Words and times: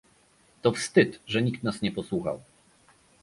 To 0.61 0.71
wstyd, 0.71 1.19
że 1.27 1.41
nikt 1.41 1.63
nas 1.63 1.81
nie 1.81 1.91
posłuchał 1.91 2.41